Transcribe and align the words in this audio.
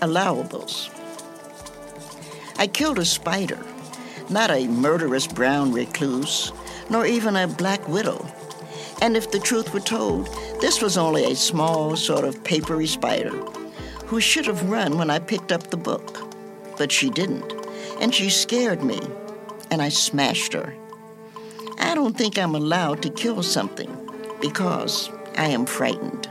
Allowables. 0.00 0.90
I 2.56 2.66
killed 2.66 2.98
a 2.98 3.04
spider, 3.04 3.58
not 4.28 4.50
a 4.50 4.66
murderous 4.66 5.26
brown 5.26 5.72
recluse, 5.72 6.52
nor 6.90 7.06
even 7.06 7.36
a 7.36 7.46
black 7.46 7.86
widow. 7.88 8.26
And 9.00 9.16
if 9.16 9.30
the 9.30 9.38
truth 9.38 9.72
were 9.72 9.80
told, 9.80 10.26
this 10.60 10.82
was 10.82 10.98
only 10.98 11.24
a 11.24 11.36
small, 11.36 11.96
sort 11.96 12.24
of 12.24 12.42
papery 12.42 12.86
spider 12.86 13.30
who 14.06 14.20
should 14.20 14.46
have 14.46 14.70
run 14.70 14.98
when 14.98 15.10
I 15.10 15.18
picked 15.18 15.52
up 15.52 15.70
the 15.70 15.76
book. 15.76 16.18
But 16.76 16.90
she 16.90 17.10
didn't, 17.10 17.52
and 18.00 18.14
she 18.14 18.30
scared 18.30 18.82
me, 18.82 19.00
and 19.70 19.82
I 19.82 19.88
smashed 19.88 20.52
her. 20.52 20.74
I 21.78 21.94
don't 21.94 22.16
think 22.16 22.38
I'm 22.38 22.54
allowed 22.54 23.02
to 23.02 23.10
kill 23.10 23.42
something 23.42 23.94
because 24.40 25.10
I 25.36 25.48
am 25.48 25.66
frightened. 25.66 26.28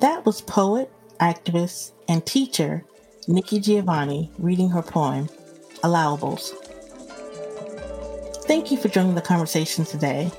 That 0.00 0.24
was 0.24 0.40
poet, 0.40 0.90
activist, 1.20 1.92
and 2.08 2.24
teacher 2.24 2.84
Nikki 3.28 3.60
Giovanni 3.60 4.32
reading 4.38 4.70
her 4.70 4.80
poem, 4.80 5.28
Allowables. 5.84 6.52
Thank 8.46 8.70
you 8.70 8.78
for 8.78 8.88
joining 8.88 9.14
the 9.14 9.20
conversation 9.20 9.84
today. 9.84 10.30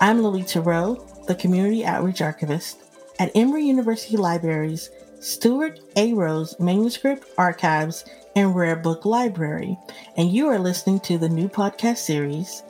I'm 0.00 0.22
Lolita 0.22 0.62
Rowe, 0.62 1.06
the 1.26 1.34
Community 1.34 1.84
Outreach 1.84 2.22
Archivist 2.22 2.78
at 3.18 3.30
Emory 3.34 3.64
University 3.64 4.16
Libraries 4.16 4.88
Stuart 5.20 5.80
A. 5.96 6.14
Rose 6.14 6.58
Manuscript 6.58 7.28
Archives 7.36 8.06
and 8.34 8.56
Rare 8.56 8.76
Book 8.76 9.04
Library, 9.04 9.76
and 10.16 10.32
you 10.32 10.46
are 10.48 10.58
listening 10.58 10.98
to 11.00 11.18
the 11.18 11.28
new 11.28 11.46
podcast 11.46 11.98
series, 11.98 12.62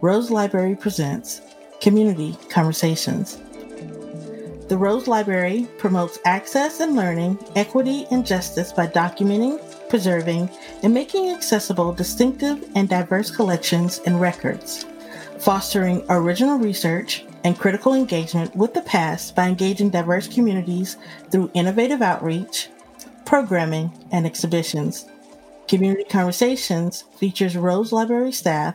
Rose 0.00 0.30
Library 0.30 0.74
Presents 0.74 1.42
Community 1.82 2.34
Conversations. 2.48 3.36
The 4.68 4.76
Rose 4.76 5.08
Library 5.08 5.66
promotes 5.78 6.18
access 6.26 6.80
and 6.80 6.94
learning, 6.94 7.38
equity, 7.56 8.06
and 8.10 8.26
justice 8.26 8.70
by 8.70 8.86
documenting, 8.86 9.58
preserving, 9.88 10.50
and 10.82 10.92
making 10.92 11.30
accessible 11.30 11.94
distinctive 11.94 12.68
and 12.74 12.86
diverse 12.86 13.30
collections 13.30 14.02
and 14.04 14.20
records, 14.20 14.84
fostering 15.38 16.04
original 16.10 16.58
research 16.58 17.24
and 17.44 17.58
critical 17.58 17.94
engagement 17.94 18.54
with 18.54 18.74
the 18.74 18.82
past 18.82 19.34
by 19.34 19.48
engaging 19.48 19.88
diverse 19.88 20.28
communities 20.28 20.98
through 21.30 21.50
innovative 21.54 22.02
outreach, 22.02 22.68
programming, 23.24 23.90
and 24.12 24.26
exhibitions. 24.26 25.06
Community 25.66 26.04
Conversations 26.04 27.04
features 27.16 27.56
Rose 27.56 27.90
Library 27.90 28.32
staff 28.32 28.74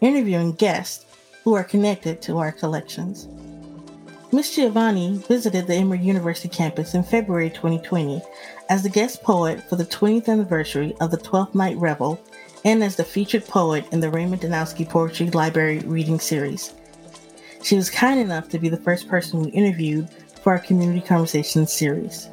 interviewing 0.00 0.52
guests 0.52 1.04
who 1.42 1.52
are 1.52 1.64
connected 1.64 2.22
to 2.22 2.38
our 2.38 2.50
collections. 2.50 3.28
Miss 4.32 4.56
Giovanni 4.56 5.18
visited 5.28 5.66
the 5.66 5.74
Emory 5.74 6.00
University 6.00 6.48
campus 6.48 6.94
in 6.94 7.04
February 7.04 7.50
2020 7.50 8.20
as 8.68 8.82
the 8.82 8.88
guest 8.88 9.22
poet 9.22 9.62
for 9.68 9.76
the 9.76 9.84
20th 9.84 10.28
anniversary 10.28 10.94
of 11.00 11.10
the 11.10 11.18
12th 11.18 11.54
Night 11.54 11.76
Revel 11.76 12.20
and 12.64 12.82
as 12.82 12.96
the 12.96 13.04
featured 13.04 13.46
poet 13.46 13.84
in 13.92 14.00
the 14.00 14.10
Raymond 14.10 14.42
Danowski 14.42 14.88
Poetry 14.88 15.30
Library 15.30 15.80
reading 15.80 16.18
series. 16.18 16.74
She 17.62 17.76
was 17.76 17.90
kind 17.90 18.18
enough 18.18 18.48
to 18.48 18.58
be 18.58 18.68
the 18.68 18.76
first 18.78 19.08
person 19.08 19.40
we 19.42 19.50
interviewed 19.50 20.08
for 20.42 20.52
our 20.52 20.58
Community 20.58 21.00
Conversations 21.00 21.72
series. 21.72 22.28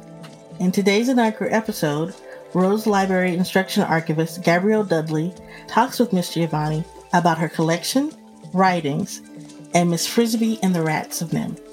In 0.58 0.72
today's 0.72 1.08
inaugural 1.08 1.54
episode, 1.54 2.14
Rose 2.52 2.86
Library 2.86 3.34
Instruction 3.34 3.82
Archivist 3.82 4.42
Gabrielle 4.42 4.84
Dudley 4.84 5.32
talks 5.68 5.98
with 5.98 6.12
Miss 6.12 6.34
Giovanni 6.34 6.84
about 7.12 7.38
her 7.38 7.48
collection, 7.48 8.12
writings, 8.52 9.22
and 9.72 9.90
Miss 9.90 10.06
Frisby 10.06 10.58
and 10.62 10.74
the 10.74 10.82
Rats 10.82 11.22
of 11.22 11.30
NIMH. 11.30 11.71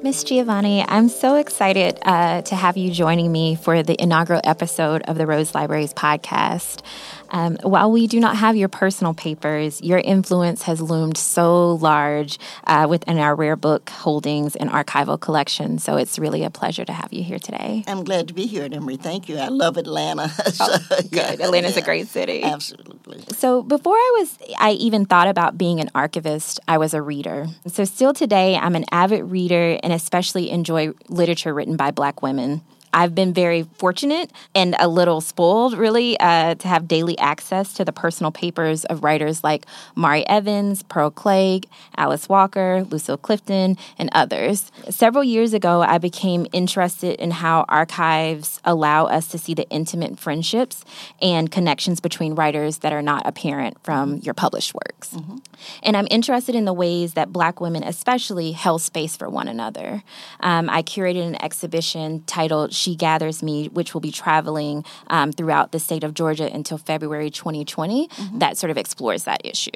Miss 0.00 0.22
Giovanni, 0.22 0.84
I'm 0.86 1.08
so 1.08 1.34
excited 1.34 1.98
uh, 2.02 2.42
to 2.42 2.54
have 2.54 2.76
you 2.76 2.92
joining 2.92 3.32
me 3.32 3.56
for 3.56 3.82
the 3.82 4.00
inaugural 4.00 4.40
episode 4.44 5.02
of 5.02 5.18
the 5.18 5.26
Rose 5.26 5.56
Libraries 5.56 5.92
podcast. 5.92 6.82
Um, 7.30 7.58
while 7.62 7.90
we 7.90 8.06
do 8.06 8.20
not 8.20 8.36
have 8.36 8.56
your 8.56 8.68
personal 8.68 9.12
papers, 9.12 9.82
your 9.82 9.98
influence 9.98 10.62
has 10.62 10.80
loomed 10.80 11.16
so 11.16 11.74
large 11.74 12.38
uh, 12.64 12.86
within 12.88 13.18
our 13.18 13.34
rare 13.34 13.56
book 13.56 13.90
holdings 13.90 14.56
and 14.56 14.70
archival 14.70 15.20
collection. 15.20 15.78
So 15.78 15.96
it's 15.96 16.18
really 16.18 16.44
a 16.44 16.50
pleasure 16.50 16.84
to 16.84 16.92
have 16.92 17.12
you 17.12 17.22
here 17.22 17.38
today. 17.38 17.84
I'm 17.86 18.04
glad 18.04 18.28
to 18.28 18.34
be 18.34 18.46
here 18.46 18.64
at 18.64 18.72
Emory. 18.72 18.96
Thank 18.96 19.28
you. 19.28 19.38
I 19.38 19.48
love 19.48 19.76
Atlanta. 19.76 20.28
so, 20.52 20.64
oh, 20.68 20.78
good. 20.88 21.12
Yeah, 21.12 21.32
Atlanta's 21.44 21.76
yeah. 21.76 21.82
a 21.82 21.84
great 21.84 22.08
city. 22.08 22.42
Absolutely. 22.44 23.24
So 23.36 23.62
before 23.62 23.96
I 23.96 24.16
was, 24.20 24.38
I 24.58 24.72
even 24.72 25.04
thought 25.04 25.28
about 25.28 25.58
being 25.58 25.80
an 25.80 25.90
archivist, 25.94 26.60
I 26.68 26.78
was 26.78 26.94
a 26.94 27.02
reader. 27.02 27.46
So 27.66 27.84
still 27.84 28.14
today, 28.14 28.56
I'm 28.56 28.74
an 28.74 28.84
avid 28.90 29.30
reader 29.30 29.78
and 29.88 29.94
especially 29.94 30.50
enjoy 30.50 30.90
literature 31.08 31.54
written 31.54 31.74
by 31.74 31.90
Black 31.90 32.20
women. 32.20 32.60
I've 32.92 33.14
been 33.14 33.32
very 33.32 33.64
fortunate 33.74 34.32
and 34.54 34.74
a 34.78 34.88
little 34.88 35.20
spoiled, 35.20 35.76
really, 35.76 36.18
uh, 36.20 36.54
to 36.56 36.68
have 36.68 36.88
daily 36.88 37.18
access 37.18 37.72
to 37.74 37.84
the 37.84 37.92
personal 37.92 38.30
papers 38.30 38.84
of 38.86 39.02
writers 39.02 39.44
like 39.44 39.66
Mari 39.94 40.26
Evans, 40.28 40.82
Pearl 40.84 41.10
Cleage, 41.10 41.64
Alice 41.96 42.28
Walker, 42.28 42.86
Lucille 42.90 43.16
Clifton, 43.16 43.76
and 43.98 44.08
others. 44.12 44.70
Several 44.90 45.24
years 45.24 45.54
ago, 45.54 45.82
I 45.82 45.98
became 45.98 46.46
interested 46.52 47.20
in 47.20 47.30
how 47.30 47.64
archives 47.68 48.60
allow 48.64 49.06
us 49.06 49.28
to 49.28 49.38
see 49.38 49.54
the 49.54 49.68
intimate 49.70 50.18
friendships 50.18 50.84
and 51.20 51.50
connections 51.50 52.00
between 52.00 52.34
writers 52.34 52.78
that 52.78 52.92
are 52.92 53.02
not 53.02 53.26
apparent 53.26 53.82
from 53.82 54.16
your 54.18 54.34
published 54.34 54.74
works. 54.74 55.10
Mm-hmm. 55.10 55.36
And 55.82 55.96
I'm 55.96 56.08
interested 56.10 56.54
in 56.54 56.64
the 56.64 56.72
ways 56.72 57.14
that 57.14 57.32
Black 57.32 57.60
women, 57.60 57.82
especially, 57.82 58.52
held 58.52 58.82
space 58.82 59.16
for 59.16 59.28
one 59.28 59.48
another. 59.48 60.02
Um, 60.40 60.70
I 60.70 60.82
curated 60.82 61.26
an 61.26 61.42
exhibition 61.42 62.22
titled 62.26 62.74
she 62.78 62.94
Gathers 62.94 63.42
Me, 63.42 63.66
which 63.68 63.94
will 63.94 64.00
be 64.00 64.12
traveling 64.12 64.84
um, 65.08 65.32
throughout 65.32 65.72
the 65.72 65.78
state 65.78 66.04
of 66.04 66.14
Georgia 66.14 66.52
until 66.52 66.78
February 66.78 67.30
2020, 67.30 68.08
mm-hmm. 68.08 68.38
that 68.38 68.56
sort 68.56 68.70
of 68.70 68.78
explores 68.78 69.24
that 69.24 69.44
issue. 69.44 69.70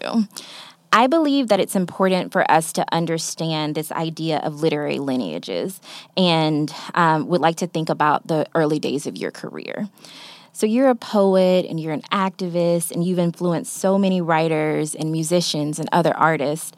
I 0.92 1.06
believe 1.06 1.48
that 1.48 1.58
it's 1.58 1.74
important 1.74 2.32
for 2.32 2.48
us 2.50 2.72
to 2.74 2.84
understand 2.92 3.74
this 3.74 3.90
idea 3.92 4.38
of 4.38 4.60
literary 4.60 4.98
lineages 4.98 5.80
and 6.18 6.72
um, 6.94 7.28
would 7.28 7.40
like 7.40 7.56
to 7.56 7.66
think 7.66 7.88
about 7.88 8.26
the 8.26 8.46
early 8.54 8.78
days 8.78 9.06
of 9.06 9.16
your 9.16 9.30
career. 9.30 9.88
So 10.54 10.66
you're 10.66 10.90
a 10.90 10.94
poet 10.94 11.64
and 11.66 11.80
you're 11.80 11.94
an 11.94 12.02
activist 12.12 12.90
and 12.90 13.02
you've 13.02 13.18
influenced 13.18 13.72
so 13.72 13.96
many 13.96 14.20
writers 14.20 14.94
and 14.94 15.10
musicians 15.10 15.78
and 15.78 15.88
other 15.92 16.14
artists. 16.14 16.72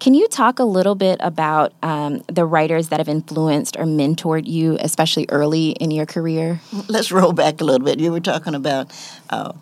Can 0.00 0.14
you 0.14 0.26
talk 0.26 0.58
a 0.58 0.64
little 0.64 0.96
bit 0.96 1.18
about 1.20 1.72
um, 1.82 2.22
the 2.26 2.44
writers 2.44 2.88
that 2.88 2.98
have 2.98 3.08
influenced 3.08 3.76
or 3.76 3.84
mentored 3.84 4.48
you, 4.48 4.76
especially 4.80 5.26
early 5.28 5.70
in 5.70 5.92
your 5.92 6.06
career? 6.06 6.60
Let's 6.88 7.12
roll 7.12 7.32
back 7.32 7.60
a 7.60 7.64
little 7.64 7.84
bit. 7.84 8.00
You 8.00 8.10
were 8.10 8.20
talking 8.20 8.56
about 8.56 8.90
uh, 9.30 9.52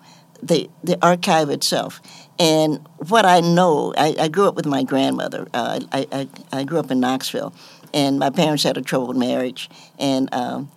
the 0.42 0.70
the 0.82 0.96
archive 1.04 1.50
itself. 1.50 2.00
And 2.38 2.86
what 3.08 3.26
I 3.26 3.40
know, 3.40 3.92
I, 3.98 4.14
I 4.18 4.28
grew 4.28 4.46
up 4.46 4.54
with 4.54 4.66
my 4.66 4.84
grandmother. 4.84 5.48
Uh, 5.52 5.80
I, 5.90 6.06
I, 6.12 6.28
I, 6.52 6.64
grew 6.64 6.78
up 6.78 6.90
in 6.92 7.00
Knoxville, 7.00 7.52
and 7.92 8.18
my 8.20 8.30
parents 8.30 8.62
had 8.62 8.76
a 8.76 8.82
troubled 8.82 9.16
marriage. 9.16 9.68
And 9.98 10.32
um, 10.32 10.70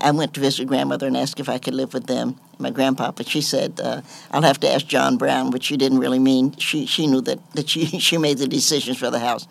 I 0.00 0.10
went 0.10 0.34
to 0.34 0.40
visit 0.40 0.66
grandmother 0.66 1.06
and 1.06 1.16
asked 1.16 1.40
if 1.40 1.48
I 1.48 1.58
could 1.58 1.74
live 1.74 1.94
with 1.94 2.06
them, 2.06 2.36
my 2.58 2.70
grandpa. 2.70 3.12
But 3.12 3.28
she 3.28 3.40
said, 3.40 3.80
uh, 3.82 4.02
"I'll 4.30 4.42
have 4.42 4.60
to 4.60 4.70
ask 4.70 4.86
John 4.86 5.16
Brown," 5.16 5.50
which 5.50 5.64
she 5.64 5.76
didn't 5.76 5.98
really 5.98 6.18
mean. 6.18 6.56
She 6.58 6.86
she 6.86 7.06
knew 7.06 7.20
that 7.22 7.38
that 7.52 7.68
she 7.68 7.86
she 7.98 8.18
made 8.18 8.38
the 8.38 8.48
decisions 8.48 8.98
for 8.98 9.10
the 9.10 9.18
house. 9.18 9.46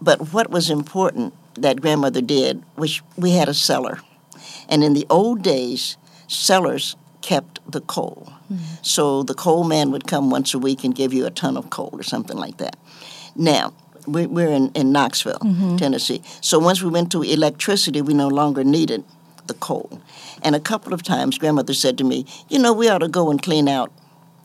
But 0.00 0.32
what 0.32 0.50
was 0.50 0.70
important 0.70 1.34
that 1.54 1.80
grandmother 1.80 2.22
did 2.22 2.62
was 2.76 3.02
we 3.16 3.32
had 3.32 3.48
a 3.48 3.54
cellar, 3.54 4.00
and 4.68 4.82
in 4.82 4.94
the 4.94 5.06
old 5.10 5.42
days, 5.42 5.96
cellars 6.26 6.96
kept 7.20 7.60
the 7.70 7.80
coal. 7.82 8.32
Mm-hmm. 8.50 8.64
So 8.82 9.22
the 9.22 9.34
coal 9.34 9.64
man 9.64 9.90
would 9.90 10.06
come 10.06 10.30
once 10.30 10.54
a 10.54 10.58
week 10.58 10.84
and 10.84 10.94
give 10.94 11.12
you 11.12 11.26
a 11.26 11.30
ton 11.30 11.56
of 11.56 11.70
coal 11.70 11.90
or 11.92 12.02
something 12.02 12.36
like 12.36 12.56
that. 12.56 12.76
Now, 13.36 13.74
we're 14.06 14.50
in, 14.50 14.70
in 14.72 14.92
Knoxville, 14.92 15.38
mm-hmm. 15.38 15.76
Tennessee. 15.76 16.22
So 16.40 16.58
once 16.58 16.82
we 16.82 16.90
went 16.90 17.12
to 17.12 17.22
electricity, 17.22 18.02
we 18.02 18.14
no 18.14 18.28
longer 18.28 18.64
needed 18.64 19.04
the 19.46 19.54
coal. 19.54 20.00
And 20.42 20.54
a 20.54 20.60
couple 20.60 20.92
of 20.92 21.02
times, 21.02 21.38
grandmother 21.38 21.74
said 21.74 21.98
to 21.98 22.04
me, 22.04 22.26
You 22.48 22.58
know, 22.58 22.72
we 22.72 22.88
ought 22.88 22.98
to 22.98 23.08
go 23.08 23.30
and 23.30 23.42
clean 23.42 23.68
out 23.68 23.92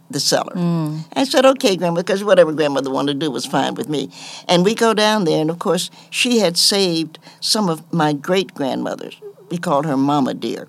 the 0.09 0.19
cellar. 0.19 0.53
Mm. 0.53 1.05
I 1.13 1.23
said, 1.23 1.45
Okay, 1.45 1.75
grandma, 1.75 2.01
because 2.01 2.23
whatever 2.23 2.51
grandmother 2.51 2.91
wanted 2.91 3.13
to 3.13 3.25
do 3.25 3.31
was 3.31 3.45
fine 3.45 3.75
with 3.75 3.89
me. 3.89 4.11
And 4.47 4.63
we 4.63 4.75
go 4.75 4.93
down 4.93 5.25
there, 5.25 5.41
and 5.41 5.49
of 5.49 5.59
course, 5.59 5.89
she 6.09 6.39
had 6.39 6.57
saved 6.57 7.19
some 7.39 7.69
of 7.69 7.91
my 7.93 8.13
great 8.13 8.53
grandmothers. 8.53 9.19
We 9.49 9.57
called 9.57 9.85
her 9.85 9.97
Mama 9.97 10.33
Dear. 10.33 10.67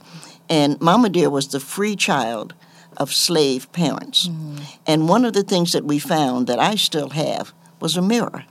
And 0.49 0.81
Mama 0.81 1.09
Dear 1.09 1.31
was 1.31 1.49
the 1.49 1.61
free 1.61 1.97
child 1.97 2.55
of 2.97 3.13
slave 3.13 3.71
parents. 3.73 4.29
Mm. 4.29 4.61
And 4.87 5.09
one 5.09 5.25
of 5.25 5.33
the 5.33 5.43
things 5.43 5.73
that 5.73 5.85
we 5.85 5.99
found 5.99 6.47
that 6.47 6.59
I 6.59 6.77
still 6.77 7.11
have 7.11 7.53
was 7.81 7.97
a 7.97 8.03
mirror. 8.03 8.45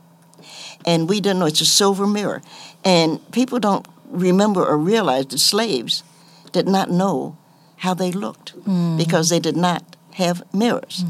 And 0.85 1.09
we 1.09 1.19
didn't 1.19 1.39
know 1.39 1.45
it's 1.45 1.61
a 1.61 1.65
silver 1.65 2.05
mirror. 2.05 2.41
And 2.83 3.19
people 3.31 3.59
don't 3.59 3.87
remember 4.09 4.65
or 4.65 4.77
realize 4.77 5.27
that 5.27 5.39
slaves 5.39 6.03
did 6.51 6.67
not 6.67 6.89
know 6.89 7.37
how 7.77 7.93
they 7.93 8.11
looked 8.11 8.57
mm. 8.63 8.97
because 8.97 9.29
they 9.29 9.39
did 9.39 9.57
not 9.57 9.95
have 10.13 10.41
mirrors. 10.53 11.03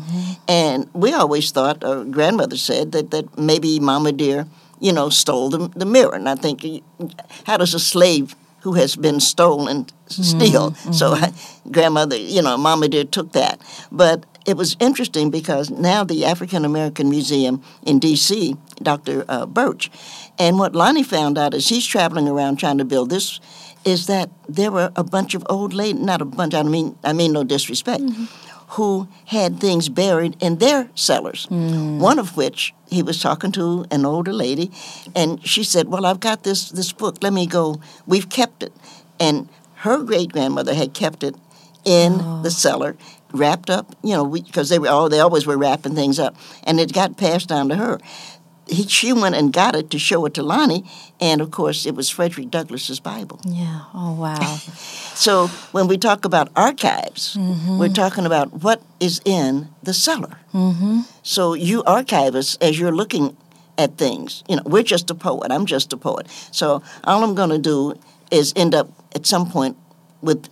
And 0.47 0.89
we 0.94 1.13
always 1.13 1.51
thought, 1.51 1.83
or 1.83 2.03
grandmother 2.03 2.57
said, 2.57 2.92
that, 2.94 3.12
that 3.12 3.38
maybe 3.38 3.80
Mama 3.80 4.12
Dear, 4.12 4.47
you 4.80 4.92
know, 4.92 5.09
stole 5.09 5.50
the, 5.50 5.68
the 5.75 5.86
mirror. 5.86 6.15
And 6.15 6.27
I 6.27 6.36
think, 6.36 6.65
how 7.45 7.57
does 7.57 7.74
a 7.74 7.80
slave 7.80 8.36
who 8.66 8.74
has 8.74 8.96
been 8.96 9.20
stolen 9.20 9.86
steal? 10.08 10.74
So 10.92 11.16
grandmother, 11.72 12.18
you 12.18 12.42
know, 12.42 12.58
Mama 12.58 12.88
Dear 12.88 13.04
took 13.04 13.32
that. 13.34 13.62
But 13.92 14.26
it 14.48 14.58
was 14.58 14.76
interesting 14.80 15.30
because 15.30 15.70
now 15.70 16.04
the 16.04 16.26
African 16.26 16.66
American 16.66 17.08
Museum 17.08 17.62
in 17.86 18.00
D.C., 18.00 18.58
Dr. 18.82 19.24
Uh, 19.30 19.46
Bunch, 19.46 19.92
and 20.40 20.58
what 20.58 20.76
Lonnie 20.76 21.04
found 21.04 21.38
out 21.38 21.54
is 21.54 21.70
he's 21.70 21.86
traveling 21.86 22.28
around 22.28 22.58
trying 22.58 22.80
to 22.80 22.86
build 22.86 23.12
this, 23.12 23.40
is 23.86 24.08
that 24.08 24.32
there 24.50 24.72
were 24.72 24.92
a 24.96 25.04
bunch 25.04 25.36
of 25.36 25.46
old 25.48 25.72
ladies, 25.72 26.02
not 26.02 26.20
a 26.20 26.26
bunch, 26.26 26.56
I 26.56 26.64
mean, 26.64 26.98
I 27.04 27.14
mean 27.14 27.34
no 27.34 27.44
disrespect, 27.44 28.04
who 28.70 29.08
had 29.26 29.60
things 29.60 29.90
buried 29.90 30.36
in 30.40 30.58
their 30.58 30.90
cellars. 30.96 31.48
Mm. 31.50 32.00
One 32.00 32.20
of 32.20 32.36
which 32.36 32.74
he 32.90 33.04
was 33.04 33.20
talking 33.20 33.52
to 33.54 33.86
an 33.92 34.06
older 34.06 34.34
lady, 34.34 34.72
and 35.16 35.46
she 35.46 35.64
said, 35.64 35.88
"Well, 35.88 36.06
I've 36.06 36.20
got 36.20 36.44
this 36.44 36.70
this 36.70 36.92
book. 36.92 37.18
Let 37.22 37.34
me 37.34 37.46
go. 37.46 37.80
We've 38.06 38.30
kept 38.30 38.64
it." 38.64 38.74
And 39.20 39.50
her 39.76 40.02
great 40.04 40.32
grandmother 40.32 40.74
had 40.74 40.94
kept 40.94 41.24
it 41.24 41.36
in 41.86 42.20
oh. 42.20 42.42
the 42.42 42.52
cellar, 42.52 42.98
wrapped 43.32 43.70
up. 43.70 43.96
You 44.04 44.16
know, 44.16 44.26
because 44.26 44.70
they 44.70 44.80
were 44.80 44.90
oh, 44.90 45.10
they 45.10 45.20
always 45.20 45.46
were 45.46 45.58
wrapping 45.58 45.96
things 45.96 46.20
up, 46.20 46.36
and 46.64 46.80
it 46.80 46.92
got 46.92 47.18
passed 47.18 47.50
down 47.50 47.70
to 47.70 47.76
her. 47.76 48.00
He, 48.68 48.84
she 48.88 49.14
went 49.14 49.36
and 49.36 49.54
got 49.54 49.76
it 49.76 49.92
to 49.92 50.00
show 50.00 50.26
it 50.26 50.34
to 50.36 50.44
Lonnie, 50.44 50.84
and 51.20 51.40
of 51.42 51.52
course, 51.52 51.86
it 51.86 51.96
was 51.96 52.10
Frederick 52.10 52.50
Douglass's 52.50 53.00
Bible. 53.00 53.40
Yeah. 53.46 53.82
Oh, 53.94 54.14
wow. 54.14 54.58
So 55.16 55.48
when 55.72 55.88
we 55.88 55.98
talk 55.98 56.26
about 56.26 56.50
archives, 56.58 57.38
we're 57.80 57.88
talking 57.88 58.26
about 58.26 58.52
what 58.64 58.82
is 59.00 59.22
in 59.24 59.70
the 59.82 59.94
cellar. 59.94 60.40
Mm-hmm. 60.54 61.02
So 61.24 61.54
you 61.54 61.84
archivists, 61.84 62.58
as 62.62 62.78
you're 62.78 62.92
looking 62.92 63.38
at 63.78 63.98
things, 63.98 64.44
you 64.50 64.58
know, 64.58 64.64
we're 64.66 64.84
just 64.84 65.10
a 65.10 65.16
poet. 65.16 65.54
I'm 65.54 65.66
just 65.66 65.94
a 65.94 65.98
poet. 65.98 66.28
So 66.52 66.84
all 67.06 67.24
I'm 67.24 67.34
going 67.34 67.50
to 67.50 67.58
do 67.58 67.98
is 68.30 68.52
end 68.58 68.76
up 68.76 68.90
at 69.16 69.26
some 69.26 69.50
point 69.50 69.78
with 70.22 70.50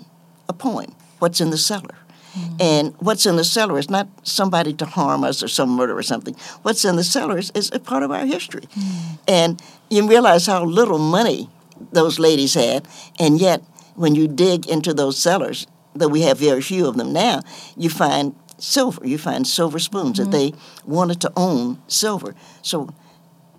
a 0.48 0.54
poem. 0.54 0.96
What's 1.20 1.42
in 1.42 1.50
the 1.50 1.58
cellar? 1.58 1.96
Mm-hmm. 2.34 2.56
And 2.60 2.96
what's 3.00 3.26
in 3.26 3.36
the 3.36 3.44
cellar 3.44 3.78
is 3.78 3.90
not 3.90 4.08
somebody 4.24 4.74
to 4.74 4.86
harm 4.86 5.24
us 5.24 5.44
or 5.44 5.48
some 5.48 5.70
murder 5.70 5.98
or 5.98 6.04
something. 6.04 6.36
What's 6.64 6.84
in 6.84 6.96
the 6.96 7.04
cellar 7.04 7.38
is, 7.38 7.52
is 7.54 7.72
a 7.74 7.80
part 7.80 8.04
of 8.04 8.12
our 8.12 8.26
history. 8.26 8.64
Mm. 8.76 9.20
And 9.28 9.62
you 9.90 10.08
realize 10.08 10.48
how 10.48 10.64
little 10.64 10.98
money 10.98 11.50
those 11.92 12.18
ladies 12.18 12.54
had, 12.54 12.88
and 13.20 13.40
yet 13.40 13.62
when 13.96 14.16
you 14.16 14.28
dig 14.28 14.68
into 14.68 14.94
those 14.94 15.18
cellars, 15.18 15.68
though 15.94 16.08
we 16.08 16.22
have 16.22 16.40
very 16.40 16.62
few 16.62 16.88
of 16.88 16.98
them 16.98 17.14
now, 17.14 17.42
you 17.78 17.90
find 17.90 18.36
silver. 18.58 19.06
You 19.06 19.18
find 19.18 19.46
silver 19.46 19.80
spoons 19.80 20.18
that 20.18 20.30
mm-hmm. 20.30 20.32
they 20.32 20.54
wanted 20.86 21.22
to 21.22 21.32
own 21.36 21.82
silver. 21.88 22.34
So 22.62 22.90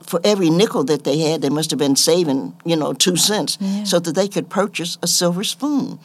for 0.02 0.20
every 0.24 0.50
nickel 0.50 0.84
that 0.84 1.04
they 1.04 1.18
had, 1.18 1.42
they 1.42 1.50
must 1.50 1.70
have 1.70 1.78
been 1.78 1.96
saving, 1.96 2.56
you 2.64 2.76
know, 2.76 2.92
two 2.92 3.16
cents 3.16 3.58
so 3.84 3.98
that 3.98 4.14
they 4.14 4.28
could 4.28 4.50
purchase 4.50 4.98
a 5.02 5.06
silver 5.06 5.44
spoon 5.44 5.98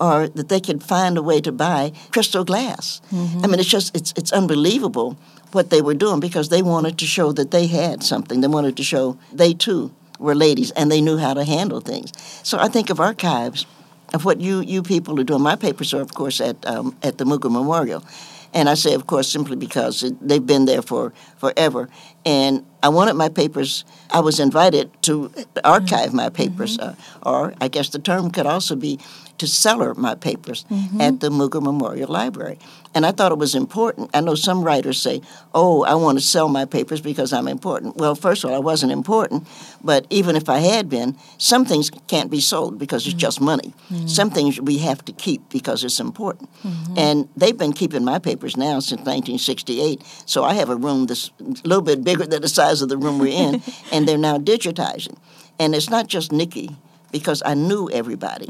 or 0.00 0.28
that 0.28 0.48
they 0.48 0.60
could 0.60 0.82
find 0.82 1.16
a 1.16 1.22
way 1.22 1.40
to 1.40 1.52
buy 1.52 1.92
crystal 2.10 2.44
glass. 2.44 3.00
I 3.44 3.46
mean, 3.46 3.60
it's 3.60 3.68
just, 3.68 3.96
it's, 3.96 4.12
it's 4.16 4.32
unbelievable 4.32 5.16
what 5.52 5.70
they 5.70 5.80
were 5.80 5.94
doing 5.94 6.20
because 6.20 6.48
they 6.48 6.62
wanted 6.62 6.98
to 6.98 7.06
show 7.06 7.32
that 7.32 7.50
they 7.50 7.66
had 7.66 8.02
something. 8.02 8.40
They 8.40 8.48
wanted 8.48 8.76
to 8.76 8.82
show 8.82 9.16
they 9.32 9.54
too 9.54 9.92
were 10.18 10.34
ladies 10.34 10.70
and 10.72 10.90
they 10.90 11.00
knew 11.00 11.16
how 11.16 11.34
to 11.34 11.44
handle 11.44 11.80
things. 11.80 12.12
So 12.42 12.58
I 12.58 12.68
think 12.68 12.90
of 12.90 13.00
archives 13.00 13.66
of 14.12 14.24
what 14.24 14.40
you, 14.40 14.60
you 14.60 14.82
people 14.82 15.18
are 15.20 15.24
doing. 15.24 15.42
My 15.42 15.56
papers 15.56 15.94
are, 15.94 16.00
of 16.00 16.14
course, 16.14 16.40
at, 16.40 16.64
um, 16.66 16.96
at 17.02 17.18
the 17.18 17.24
Mugar 17.24 17.50
Memorial. 17.50 18.04
And 18.52 18.68
I 18.68 18.74
say, 18.74 18.94
of 18.94 19.06
course, 19.08 19.28
simply 19.28 19.56
because 19.56 20.04
it, 20.04 20.14
they've 20.26 20.44
been 20.44 20.64
there 20.64 20.82
for 20.82 21.12
forever. 21.38 21.88
And 22.24 22.64
I 22.84 22.88
wanted 22.88 23.14
my 23.14 23.30
papers, 23.30 23.84
I 24.10 24.20
was 24.20 24.38
invited 24.38 24.90
to 25.04 25.32
archive 25.64 26.12
my 26.12 26.28
papers, 26.28 26.76
mm-hmm. 26.76 27.00
uh, 27.26 27.30
or 27.30 27.54
I 27.58 27.68
guess 27.68 27.88
the 27.88 27.98
term 27.98 28.30
could 28.30 28.44
also 28.46 28.76
be 28.76 28.98
to 29.38 29.46
cellar 29.46 29.94
my 29.94 30.14
papers 30.14 30.64
mm-hmm. 30.70 31.00
at 31.00 31.20
the 31.20 31.28
Mugar 31.28 31.60
Memorial 31.60 32.12
Library. 32.12 32.58
And 32.94 33.04
I 33.04 33.10
thought 33.10 33.32
it 33.32 33.38
was 33.38 33.56
important. 33.56 34.10
I 34.14 34.20
know 34.20 34.36
some 34.36 34.62
writers 34.62 35.00
say, 35.00 35.20
oh, 35.52 35.82
I 35.82 35.94
want 35.94 36.16
to 36.18 36.24
sell 36.24 36.48
my 36.48 36.64
papers 36.64 37.00
because 37.00 37.32
I'm 37.32 37.48
important. 37.48 37.96
Well, 37.96 38.14
first 38.14 38.44
of 38.44 38.50
all, 38.50 38.56
I 38.56 38.60
wasn't 38.60 38.92
important, 38.92 39.48
but 39.82 40.06
even 40.10 40.36
if 40.36 40.48
I 40.48 40.58
had 40.58 40.88
been, 40.88 41.16
some 41.36 41.64
things 41.64 41.90
can't 42.06 42.30
be 42.30 42.40
sold 42.40 42.78
because 42.78 43.06
it's 43.06 43.14
just 43.14 43.38
mm-hmm. 43.38 43.46
money. 43.46 43.74
Some 44.06 44.30
things 44.30 44.60
we 44.60 44.78
have 44.78 45.04
to 45.06 45.12
keep 45.12 45.48
because 45.50 45.82
it's 45.82 45.98
important. 45.98 46.48
And 46.96 47.28
they've 47.36 47.58
been 47.58 47.72
keeping 47.72 48.04
my 48.04 48.20
papers 48.20 48.56
now 48.56 48.78
since 48.78 49.00
1968. 49.00 50.00
So 50.26 50.44
I 50.44 50.54
have 50.54 50.70
a 50.70 50.76
room 50.76 51.06
that's 51.06 51.32
a 51.40 51.66
little 51.66 51.82
bit 51.82 52.04
bigger 52.04 52.13
than 52.16 52.42
the 52.42 52.48
size 52.48 52.82
of 52.82 52.88
the 52.88 52.96
room 52.96 53.18
we're 53.18 53.32
in, 53.32 53.62
and 53.92 54.06
they're 54.08 54.18
now 54.18 54.38
digitizing. 54.38 55.16
And 55.58 55.74
it's 55.74 55.90
not 55.90 56.06
just 56.08 56.32
Nikki 56.32 56.76
because 57.12 57.42
I 57.46 57.54
knew 57.54 57.88
everybody. 57.90 58.46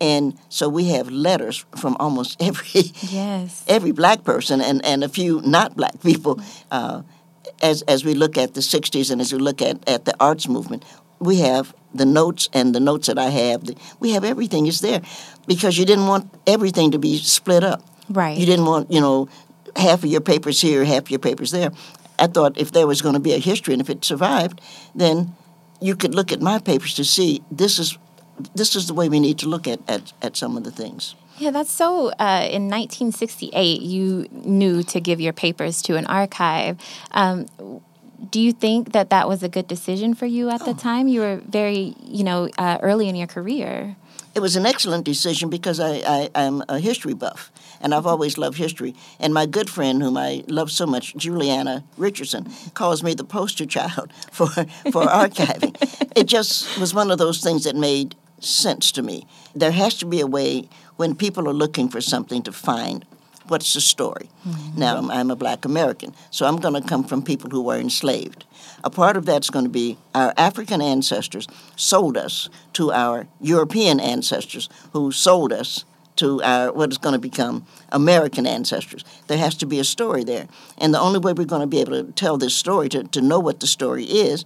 And 0.00 0.38
so 0.48 0.68
we 0.70 0.84
have 0.88 1.10
letters 1.10 1.64
from 1.76 1.96
almost 2.00 2.40
every 2.48 2.92
Yes. 3.10 3.62
every 3.68 3.92
black 3.92 4.24
person 4.24 4.60
and, 4.62 4.82
and 4.84 5.04
a 5.04 5.08
few 5.08 5.40
not 5.44 5.76
black 5.76 6.00
people. 6.02 6.40
Uh, 6.70 7.02
as 7.62 7.82
as 7.82 8.04
we 8.04 8.14
look 8.14 8.36
at 8.38 8.54
the 8.54 8.60
'60s 8.60 9.10
and 9.10 9.20
as 9.20 9.32
we 9.32 9.38
look 9.38 9.60
at, 9.62 9.76
at 9.88 10.04
the 10.04 10.14
arts 10.18 10.48
movement, 10.48 10.84
we 11.20 11.36
have 11.40 11.74
the 11.94 12.04
notes 12.06 12.48
and 12.52 12.74
the 12.74 12.80
notes 12.80 13.06
that 13.06 13.18
I 13.18 13.30
have. 13.30 13.64
The, 13.64 13.76
we 14.00 14.12
have 14.12 14.24
everything 14.24 14.66
is 14.66 14.80
there 14.80 15.00
because 15.46 15.78
you 15.78 15.84
didn't 15.86 16.06
want 16.06 16.28
everything 16.46 16.90
to 16.92 16.98
be 16.98 17.16
split 17.18 17.64
up. 17.64 17.82
Right. 18.10 18.36
You 18.38 18.46
didn't 18.46 18.66
want 18.66 18.90
you 18.92 19.00
know 19.00 19.28
half 19.76 20.04
of 20.04 20.10
your 20.10 20.20
papers 20.22 20.60
here, 20.60 20.84
half 20.84 21.02
of 21.04 21.10
your 21.10 21.20
papers 21.20 21.50
there. 21.50 21.70
I 22.18 22.26
thought 22.26 22.58
if 22.58 22.72
there 22.72 22.86
was 22.86 23.02
going 23.02 23.14
to 23.14 23.20
be 23.20 23.34
a 23.34 23.38
history 23.38 23.74
and 23.74 23.80
if 23.80 23.90
it 23.90 24.04
survived, 24.04 24.60
then 24.94 25.34
you 25.80 25.96
could 25.96 26.14
look 26.14 26.32
at 26.32 26.40
my 26.40 26.58
papers 26.58 26.94
to 26.94 27.04
see 27.04 27.42
this 27.50 27.78
is 27.78 27.98
this 28.54 28.76
is 28.76 28.86
the 28.86 28.94
way 28.94 29.08
we 29.08 29.18
need 29.18 29.38
to 29.38 29.48
look 29.48 29.66
at, 29.66 29.80
at, 29.88 30.12
at 30.20 30.36
some 30.36 30.58
of 30.58 30.64
the 30.64 30.70
things. 30.70 31.14
Yeah, 31.38 31.50
that's 31.50 31.70
so. 31.70 32.08
Uh, 32.18 32.48
in 32.50 32.68
1968, 32.68 33.80
you 33.80 34.26
knew 34.30 34.82
to 34.84 35.00
give 35.00 35.20
your 35.20 35.32
papers 35.32 35.82
to 35.82 35.96
an 35.96 36.06
archive. 36.06 36.78
Um, 37.12 37.46
do 38.30 38.40
you 38.40 38.52
think 38.52 38.92
that 38.92 39.10
that 39.10 39.28
was 39.28 39.42
a 39.42 39.48
good 39.48 39.66
decision 39.66 40.14
for 40.14 40.26
you 40.26 40.50
at 40.50 40.64
the 40.64 40.74
time? 40.74 41.08
You 41.08 41.20
were 41.20 41.36
very, 41.46 41.94
you 42.02 42.24
know, 42.24 42.48
uh, 42.58 42.78
early 42.82 43.08
in 43.08 43.16
your 43.16 43.26
career. 43.26 43.96
It 44.34 44.40
was 44.40 44.56
an 44.56 44.66
excellent 44.66 45.04
decision 45.04 45.50
because 45.50 45.80
I, 45.80 45.96
I, 46.06 46.30
I'm 46.34 46.62
a 46.68 46.78
history 46.78 47.14
buff 47.14 47.50
and 47.80 47.94
I've 47.94 48.06
always 48.06 48.38
loved 48.38 48.58
history. 48.58 48.94
And 49.18 49.32
my 49.32 49.46
good 49.46 49.70
friend, 49.70 50.02
whom 50.02 50.16
I 50.16 50.44
love 50.48 50.70
so 50.70 50.86
much, 50.86 51.14
Julieanna 51.14 51.84
Richardson, 51.96 52.48
calls 52.74 53.02
me 53.02 53.14
the 53.14 53.24
poster 53.24 53.66
child 53.66 54.12
for, 54.32 54.48
for 54.48 55.04
archiving. 55.06 55.76
It 56.16 56.24
just 56.24 56.78
was 56.78 56.94
one 56.94 57.10
of 57.10 57.18
those 57.18 57.40
things 57.40 57.64
that 57.64 57.76
made 57.76 58.14
sense 58.40 58.92
to 58.92 59.02
me. 59.02 59.26
There 59.54 59.72
has 59.72 59.94
to 59.98 60.06
be 60.06 60.20
a 60.20 60.26
way 60.26 60.68
when 60.96 61.14
people 61.14 61.48
are 61.48 61.54
looking 61.54 61.88
for 61.88 62.00
something 62.00 62.42
to 62.42 62.52
find 62.52 63.04
what's 63.48 63.74
the 63.74 63.80
story. 63.80 64.28
Mm-hmm. 64.46 64.80
Now, 64.80 64.96
I'm, 64.96 65.10
I'm 65.10 65.30
a 65.30 65.36
black 65.36 65.64
American, 65.64 66.14
so 66.30 66.46
I'm 66.46 66.56
going 66.56 66.80
to 66.80 66.86
come 66.86 67.04
from 67.04 67.22
people 67.22 67.50
who 67.50 67.62
were 67.62 67.76
enslaved. 67.76 68.44
A 68.84 68.90
part 68.90 69.16
of 69.16 69.24
that's 69.24 69.50
going 69.50 69.64
to 69.64 69.70
be 69.70 69.98
our 70.14 70.32
African 70.36 70.80
ancestors 70.80 71.46
sold 71.76 72.16
us 72.16 72.48
to 72.74 72.92
our 72.92 73.26
European 73.40 74.00
ancestors 74.00 74.68
who 74.92 75.12
sold 75.12 75.52
us 75.52 75.84
to 76.16 76.42
our 76.42 76.72
what 76.72 76.90
is 76.90 76.98
going 76.98 77.14
to 77.14 77.18
become 77.18 77.66
American 77.92 78.46
ancestors. 78.46 79.04
There 79.26 79.38
has 79.38 79.54
to 79.56 79.66
be 79.66 79.78
a 79.78 79.84
story 79.84 80.24
there. 80.24 80.48
And 80.78 80.92
the 80.92 81.00
only 81.00 81.18
way 81.18 81.32
we're 81.32 81.44
going 81.46 81.60
to 81.60 81.66
be 81.66 81.80
able 81.80 82.04
to 82.04 82.12
tell 82.12 82.36
this 82.38 82.54
story, 82.54 82.88
to, 82.90 83.04
to 83.04 83.20
know 83.20 83.38
what 83.38 83.60
the 83.60 83.66
story 83.66 84.04
is, 84.04 84.44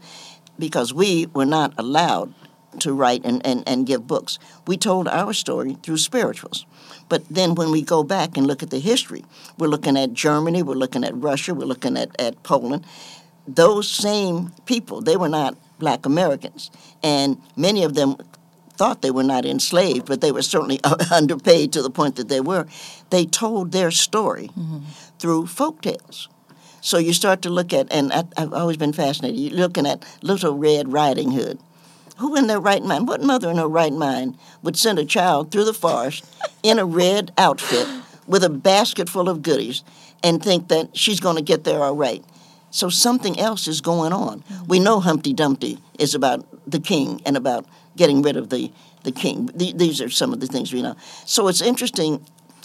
because 0.58 0.92
we 0.92 1.26
were 1.26 1.46
not 1.46 1.72
allowed 1.78 2.34
to 2.80 2.92
write 2.92 3.24
and, 3.24 3.44
and, 3.44 3.66
and 3.66 3.86
give 3.86 4.06
books. 4.06 4.38
We 4.66 4.76
told 4.76 5.08
our 5.08 5.32
story 5.32 5.76
through 5.82 5.96
spirituals. 5.96 6.66
But 7.08 7.28
then 7.28 7.56
when 7.56 7.72
we 7.72 7.82
go 7.82 8.04
back 8.04 8.36
and 8.36 8.46
look 8.46 8.62
at 8.62 8.70
the 8.70 8.78
history, 8.78 9.24
we're 9.58 9.66
looking 9.66 9.96
at 9.96 10.12
Germany, 10.12 10.62
we're 10.62 10.74
looking 10.74 11.02
at 11.02 11.16
Russia, 11.16 11.54
we're 11.54 11.64
looking 11.64 11.96
at, 11.96 12.18
at 12.20 12.40
Poland. 12.44 12.84
Those 13.48 13.88
same 13.88 14.52
people, 14.66 15.00
they 15.00 15.16
were 15.16 15.28
not 15.28 15.56
black 15.80 16.06
Americans. 16.06 16.70
And 17.02 17.40
many 17.56 17.82
of 17.82 17.94
them 17.94 18.16
thought 18.80 19.02
they 19.02 19.10
were 19.10 19.22
not 19.22 19.44
enslaved, 19.44 20.06
but 20.06 20.22
they 20.22 20.32
were 20.32 20.40
certainly 20.40 20.80
underpaid 21.10 21.70
to 21.70 21.82
the 21.82 21.90
point 21.90 22.16
that 22.16 22.30
they 22.30 22.40
were. 22.40 22.66
They 23.10 23.26
told 23.26 23.72
their 23.72 23.90
story 23.90 24.48
through 25.18 25.48
folk 25.48 25.82
tales. 25.82 26.30
So 26.80 26.96
you 26.96 27.12
start 27.12 27.42
to 27.42 27.50
look 27.50 27.74
at, 27.74 27.92
and 27.92 28.10
I, 28.10 28.24
I've 28.38 28.54
always 28.54 28.78
been 28.78 28.94
fascinated, 28.94 29.38
you're 29.38 29.52
looking 29.52 29.86
at 29.86 30.02
Little 30.22 30.56
Red 30.56 30.90
Riding 30.90 31.32
Hood. 31.32 31.58
Who 32.20 32.34
in 32.36 32.46
their 32.46 32.58
right 32.58 32.82
mind, 32.82 33.06
what 33.06 33.22
mother 33.22 33.50
in 33.50 33.58
her 33.58 33.68
right 33.68 33.92
mind 33.92 34.38
would 34.62 34.78
send 34.78 34.98
a 34.98 35.04
child 35.04 35.52
through 35.52 35.64
the 35.64 35.74
forest 35.74 36.24
in 36.62 36.78
a 36.78 36.86
red 36.86 37.32
outfit 37.36 37.86
with 38.26 38.42
a 38.42 38.48
basket 38.48 39.10
full 39.10 39.28
of 39.28 39.42
goodies 39.42 39.84
and 40.22 40.42
think 40.42 40.68
that 40.68 40.96
she's 40.96 41.20
going 41.20 41.36
to 41.36 41.42
get 41.42 41.64
there 41.64 41.82
all 41.82 41.96
right? 41.96 42.24
So 42.70 42.88
something 42.88 43.38
else 43.38 43.68
is 43.68 43.82
going 43.82 44.14
on. 44.14 44.42
We 44.66 44.80
know 44.80 45.00
Humpty 45.00 45.34
Dumpty 45.34 45.80
is 45.98 46.14
about 46.14 46.46
the 46.66 46.80
king 46.80 47.20
and 47.26 47.36
about 47.36 47.66
getting 47.96 48.22
rid 48.22 48.36
of 48.36 48.50
the, 48.50 48.72
the 49.04 49.12
king. 49.12 49.50
The- 49.54 49.72
These 49.72 50.00
are 50.00 50.10
some 50.10 50.32
of 50.32 50.40
the 50.40 50.46
things 50.46 50.72
we 50.72 50.82
know. 50.82 50.96
So 51.26 51.48
it's 51.48 51.60
interesting 51.60 52.24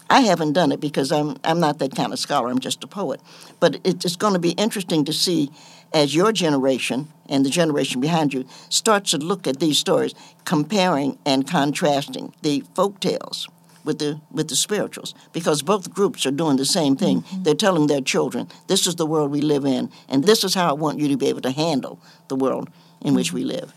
I 0.10 0.22
haven't 0.22 0.54
done 0.54 0.72
it 0.72 0.80
because 0.80 1.12
I'm 1.12 1.38
I'm 1.44 1.60
not 1.60 1.80
that 1.80 1.96
kind 1.96 2.14
of 2.14 2.20
scholar. 2.20 2.50
I'm 2.50 2.60
just 2.60 2.84
a 2.84 2.88
poet. 2.88 3.22
But 3.60 3.80
it's 3.84 4.16
going 4.16 4.34
to 4.34 4.40
be 4.40 4.52
interesting 4.52 5.06
to 5.06 5.14
see 5.14 5.50
as 5.94 6.14
your 6.14 6.32
generation 6.32 7.08
and 7.28 7.46
the 7.46 7.50
generation 7.50 8.02
behind 8.02 8.34
you 8.34 8.46
starts 8.70 9.12
to 9.12 9.18
look 9.18 9.48
at 9.48 9.60
these 9.60 9.78
stories, 9.78 10.14
comparing 10.44 11.18
and 11.26 11.48
contrasting 11.48 12.34
the 12.42 12.64
folk 12.76 13.00
tales 13.00 13.48
with 13.84 14.00
the 14.00 14.20
with 14.32 14.48
the 14.48 14.56
spirituals 14.56 15.16
because 15.32 15.64
both 15.64 15.94
groups 15.94 16.26
are 16.26 16.32
doing 16.32 16.58
the 16.58 16.66
same 16.66 16.96
thing. 16.96 17.22
Mm-hmm. 17.22 17.44
They're 17.44 17.56
telling 17.56 17.88
their 17.88 18.02
children, 18.02 18.48
"This 18.68 18.86
is 18.86 18.96
the 18.96 19.06
world 19.08 19.32
we 19.32 19.42
live 19.42 19.66
in, 19.66 19.90
and 20.08 20.24
this 20.24 20.44
is 20.44 20.54
how 20.54 20.70
I 20.70 20.74
want 20.74 21.00
you 21.00 21.08
to 21.08 21.18
be 21.18 21.28
able 21.28 21.42
to 21.42 21.52
handle 21.52 22.00
the 22.28 22.36
world 22.36 22.70
in 23.02 23.16
which 23.16 23.34
we 23.34 23.44
live." 23.44 23.74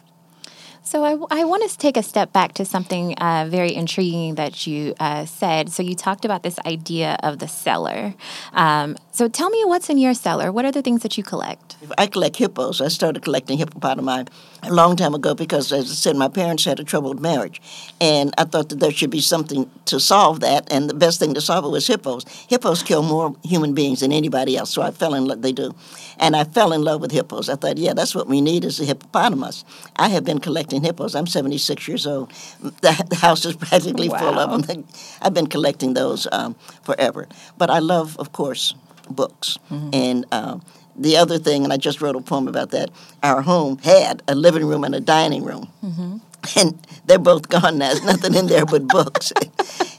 So 0.88 1.04
I, 1.04 1.40
I 1.40 1.44
want 1.44 1.68
to 1.68 1.76
take 1.76 1.98
a 1.98 2.02
step 2.02 2.32
back 2.32 2.54
to 2.54 2.64
something 2.64 3.12
uh, 3.16 3.46
very 3.50 3.74
intriguing 3.74 4.36
that 4.36 4.66
you 4.66 4.94
uh, 4.98 5.26
said. 5.26 5.68
So 5.70 5.82
you 5.82 5.94
talked 5.94 6.24
about 6.24 6.42
this 6.42 6.58
idea 6.64 7.18
of 7.22 7.40
the 7.40 7.46
cellar. 7.46 8.14
Um, 8.54 8.96
so 9.12 9.28
tell 9.28 9.50
me 9.50 9.64
what's 9.66 9.90
in 9.90 9.98
your 9.98 10.14
cellar. 10.14 10.50
What 10.50 10.64
are 10.64 10.72
the 10.72 10.80
things 10.80 11.02
that 11.02 11.18
you 11.18 11.22
collect? 11.22 11.76
I 11.98 12.06
collect 12.06 12.36
hippos. 12.36 12.80
I 12.80 12.88
started 12.88 13.22
collecting 13.22 13.58
hippopotami 13.58 14.28
a 14.62 14.72
long 14.72 14.96
time 14.96 15.12
ago 15.14 15.34
because, 15.34 15.72
as 15.72 15.90
I 15.90 15.94
said, 15.94 16.16
my 16.16 16.28
parents 16.28 16.64
had 16.64 16.80
a 16.80 16.84
troubled 16.84 17.20
marriage, 17.20 17.60
and 18.00 18.32
I 18.38 18.44
thought 18.44 18.68
that 18.70 18.80
there 18.80 18.90
should 18.90 19.10
be 19.10 19.20
something 19.20 19.70
to 19.86 20.00
solve 20.00 20.40
that. 20.40 20.72
And 20.72 20.88
the 20.88 20.94
best 20.94 21.18
thing 21.20 21.34
to 21.34 21.40
solve 21.40 21.64
it 21.64 21.68
was 21.68 21.86
hippos. 21.86 22.24
Hippos 22.48 22.82
kill 22.82 23.02
more 23.02 23.36
human 23.44 23.74
beings 23.74 24.00
than 24.00 24.12
anybody 24.12 24.56
else, 24.56 24.70
so 24.70 24.82
I 24.82 24.90
fell 24.90 25.14
in 25.14 25.26
love. 25.26 25.42
They 25.42 25.52
do, 25.52 25.74
and 26.18 26.34
I 26.34 26.44
fell 26.44 26.72
in 26.72 26.82
love 26.82 27.00
with 27.00 27.10
hippos. 27.10 27.48
I 27.48 27.56
thought, 27.56 27.76
yeah, 27.76 27.92
that's 27.92 28.14
what 28.14 28.28
we 28.28 28.40
need 28.40 28.64
is 28.64 28.80
a 28.80 28.84
hippopotamus. 28.84 29.64
I 29.96 30.08
have 30.08 30.24
been 30.24 30.38
collecting 30.38 30.77
hippos. 30.82 31.14
I'm 31.14 31.26
76 31.26 31.88
years 31.88 32.06
old. 32.06 32.30
The, 32.60 33.06
the 33.10 33.16
house 33.16 33.44
is 33.44 33.56
practically 33.56 34.08
wow. 34.08 34.18
full 34.18 34.38
of 34.38 34.66
them. 34.66 34.84
I've 35.22 35.34
been 35.34 35.46
collecting 35.46 35.94
those 35.94 36.26
um, 36.32 36.54
forever. 36.82 37.28
But 37.56 37.70
I 37.70 37.78
love, 37.78 38.16
of 38.18 38.32
course, 38.32 38.74
books. 39.10 39.58
Mm-hmm. 39.70 39.90
And 39.92 40.26
uh, 40.32 40.58
the 40.96 41.16
other 41.16 41.38
thing, 41.38 41.64
and 41.64 41.72
I 41.72 41.76
just 41.76 42.00
wrote 42.00 42.16
a 42.16 42.20
poem 42.20 42.48
about 42.48 42.70
that, 42.70 42.90
our 43.22 43.42
home 43.42 43.78
had 43.78 44.22
a 44.28 44.34
living 44.34 44.64
room 44.64 44.84
and 44.84 44.94
a 44.94 45.00
dining 45.00 45.44
room. 45.44 45.70
Mm-hmm. 45.82 46.16
And 46.56 46.78
they're 47.04 47.18
both 47.18 47.48
gone 47.48 47.78
now. 47.78 47.88
There's 47.88 48.04
nothing 48.04 48.34
in 48.34 48.46
there 48.46 48.64
but 48.64 48.86
books. 48.86 49.32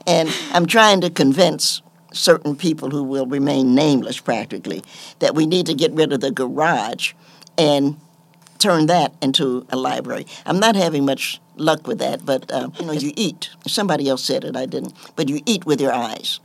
and 0.08 0.34
I'm 0.52 0.66
trying 0.66 1.02
to 1.02 1.10
convince 1.10 1.82
certain 2.14 2.56
people 2.56 2.90
who 2.90 3.04
will 3.04 3.26
remain 3.26 3.76
nameless 3.76 4.20
practically 4.20 4.82
that 5.20 5.36
we 5.36 5.46
need 5.46 5.66
to 5.68 5.74
get 5.74 5.92
rid 5.92 6.14
of 6.14 6.22
the 6.22 6.32
garage 6.32 7.14
and 7.58 8.00
turn 8.60 8.86
that 8.88 9.14
into 9.22 9.66
a 9.70 9.78
library. 9.78 10.26
I'm 10.46 10.60
not 10.60 10.76
having 10.76 11.06
much 11.06 11.42
luck 11.56 11.88
with 11.88 12.00
that, 12.00 12.26
but 12.26 12.52
uh, 12.52 12.70
you 12.80 12.86
know, 12.86 12.92
you 12.92 13.12
eat. 13.16 13.50
Somebody 13.66 14.08
else 14.08 14.24
said 14.24 14.44
it, 14.44 14.56
I 14.56 14.66
didn't. 14.66 14.94
But 15.16 15.30
you 15.30 15.42
eat 15.46 15.66
with 15.66 15.82
your 15.82 15.94
eyes, 15.94 16.40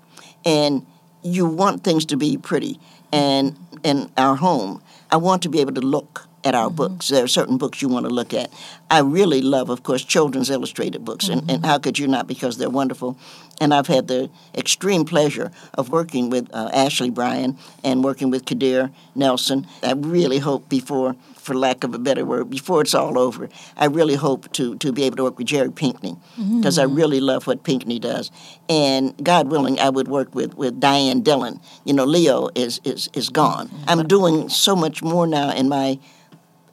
and 0.44 0.86
you 1.22 1.46
want 1.46 1.84
things 1.84 2.04
to 2.06 2.16
be 2.16 2.36
pretty. 2.36 2.80
And 3.12 3.56
in 3.82 4.10
our 4.16 4.36
home, 4.36 4.82
I 5.10 5.16
want 5.16 5.42
to 5.42 5.48
be 5.48 5.60
able 5.60 5.74
to 5.74 5.80
look 5.80 6.26
at 6.44 6.54
our 6.54 6.66
mm-hmm. 6.66 6.76
books. 6.76 7.08
There 7.08 7.24
are 7.24 7.28
certain 7.28 7.58
books 7.58 7.82
you 7.82 7.88
want 7.88 8.06
to 8.06 8.12
look 8.12 8.34
at. 8.34 8.52
I 8.90 9.00
really 9.00 9.42
love, 9.42 9.70
of 9.70 9.82
course, 9.82 10.04
children's 10.04 10.50
illustrated 10.50 11.04
books, 11.04 11.28
mm-hmm. 11.28 11.38
and, 11.40 11.50
and 11.50 11.66
how 11.66 11.78
could 11.78 11.98
you 11.98 12.06
not? 12.06 12.26
Because 12.26 12.58
they're 12.58 12.70
wonderful. 12.70 13.18
And 13.60 13.72
I've 13.72 13.86
had 13.86 14.08
the 14.08 14.30
extreme 14.54 15.04
pleasure 15.04 15.52
of 15.74 15.90
working 15.90 16.28
with 16.28 16.48
uh, 16.52 16.70
Ashley 16.72 17.10
Bryan 17.10 17.56
and 17.84 18.02
working 18.02 18.30
with 18.30 18.44
Kadir 18.46 18.90
Nelson. 19.14 19.66
I 19.82 19.92
really 19.92 20.38
hope 20.38 20.68
before 20.68 21.14
for 21.44 21.54
lack 21.54 21.84
of 21.84 21.94
a 21.94 21.98
better 21.98 22.24
word, 22.24 22.48
before 22.48 22.80
it's 22.80 22.94
all 22.94 23.18
over, 23.18 23.50
I 23.76 23.84
really 23.84 24.14
hope 24.14 24.50
to, 24.52 24.76
to 24.76 24.92
be 24.92 25.04
able 25.04 25.16
to 25.18 25.24
work 25.24 25.36
with 25.36 25.46
Jerry 25.46 25.70
Pinkney 25.70 26.16
because 26.36 26.78
mm-hmm. 26.78 26.90
I 26.90 26.94
really 26.94 27.20
love 27.20 27.46
what 27.46 27.62
Pinkney 27.64 27.98
does. 27.98 28.30
And 28.68 29.14
God 29.22 29.48
willing, 29.48 29.78
I 29.78 29.90
would 29.90 30.08
work 30.08 30.34
with, 30.34 30.54
with 30.54 30.80
Diane 30.80 31.20
Dillon. 31.20 31.60
You 31.84 31.92
know, 31.92 32.04
Leo 32.04 32.48
is, 32.54 32.80
is, 32.84 33.10
is 33.12 33.28
gone. 33.28 33.68
Mm-hmm. 33.68 33.84
I'm 33.88 34.08
doing 34.08 34.48
so 34.48 34.74
much 34.74 35.02
more 35.02 35.26
now 35.26 35.52
in 35.52 35.68
my 35.68 35.98